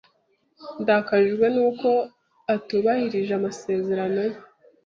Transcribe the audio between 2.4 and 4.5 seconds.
atubahirije amasezerano ye.